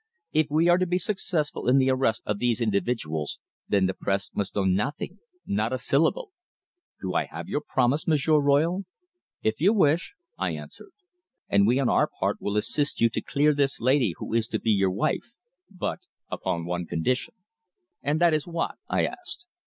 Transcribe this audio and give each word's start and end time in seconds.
If 0.31 0.47
we 0.49 0.67
are 0.67 0.79
to 0.79 0.87
be 0.87 0.97
successful 0.97 1.67
in 1.69 1.77
the 1.77 1.91
arrest 1.91 2.23
of 2.25 2.39
these 2.39 2.59
individuals, 2.59 3.39
then 3.69 3.85
the 3.85 3.93
press 3.93 4.31
must 4.33 4.55
know 4.55 4.63
nothing 4.63 5.19
not 5.45 5.71
a 5.73 5.77
syllable. 5.77 6.31
Do 6.99 7.13
I 7.13 7.25
have 7.25 7.47
your 7.47 7.61
promise, 7.61 8.07
M'sieur 8.07 8.39
Royle?" 8.39 8.85
"If 9.43 9.61
you 9.61 9.73
wish," 9.73 10.15
I 10.39 10.55
answered. 10.55 10.93
"And 11.49 11.67
we 11.67 11.77
on 11.77 11.87
our 11.87 12.09
part 12.19 12.41
will 12.41 12.57
assist 12.57 12.99
you 12.99 13.09
to 13.09 13.21
clear 13.21 13.53
this 13.53 13.79
lady 13.79 14.15
who 14.17 14.33
is 14.33 14.47
to 14.47 14.59
be 14.59 14.71
your 14.71 14.89
wife 14.89 15.33
but 15.69 15.99
upon 16.31 16.65
one 16.65 16.87
condition." 16.87 17.35
"And 18.01 18.19
that 18.19 18.33
is 18.33 18.47
what?" 18.47 18.79
I 18.89 19.05
asked. 19.05 19.45